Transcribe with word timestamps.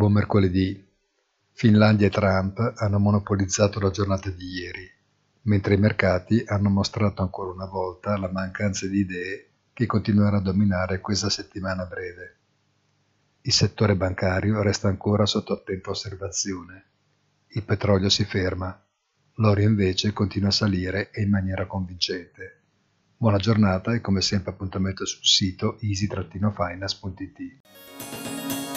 Buon 0.00 0.12
mercoledì. 0.12 0.82
Finlandia 1.52 2.06
e 2.06 2.10
Trump 2.10 2.72
hanno 2.76 2.98
monopolizzato 2.98 3.78
la 3.80 3.90
giornata 3.90 4.30
di 4.30 4.46
ieri, 4.46 4.90
mentre 5.42 5.74
i 5.74 5.78
mercati 5.78 6.42
hanno 6.46 6.70
mostrato 6.70 7.20
ancora 7.20 7.50
una 7.50 7.66
volta 7.66 8.16
la 8.16 8.32
mancanza 8.32 8.86
di 8.86 9.00
idee 9.00 9.50
che 9.74 9.84
continuerà 9.84 10.38
a 10.38 10.40
dominare 10.40 11.02
questa 11.02 11.28
settimana 11.28 11.84
breve. 11.84 12.38
Il 13.42 13.52
settore 13.52 13.94
bancario 13.94 14.62
resta 14.62 14.88
ancora 14.88 15.26
sotto 15.26 15.52
attenta 15.52 15.90
osservazione. 15.90 16.84
Il 17.48 17.64
petrolio 17.64 18.08
si 18.08 18.24
ferma, 18.24 18.82
l'oro 19.34 19.60
invece 19.60 20.14
continua 20.14 20.48
a 20.48 20.52
salire 20.52 21.10
e 21.10 21.20
in 21.20 21.28
maniera 21.28 21.66
convincente. 21.66 22.62
Buona 23.18 23.36
giornata 23.36 23.92
e 23.92 24.00
come 24.00 24.22
sempre 24.22 24.52
appuntamento 24.52 25.04
sul 25.04 25.26
sito 25.26 25.76
easy-finance.it. 25.82 28.69